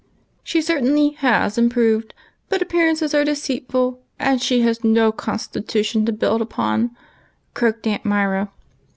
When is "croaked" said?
7.53-7.85